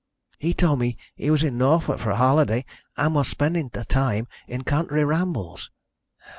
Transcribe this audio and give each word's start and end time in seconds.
He 0.39 0.55
told 0.55 0.79
me 0.79 0.97
he 1.13 1.29
was 1.29 1.43
in 1.43 1.59
Norfolk 1.59 1.99
for 1.99 2.09
a 2.09 2.15
holiday, 2.15 2.65
and 2.97 3.13
was 3.13 3.27
spending 3.27 3.69
the 3.71 3.85
time 3.85 4.27
in 4.47 4.63
country 4.63 5.05
rambles. 5.05 5.69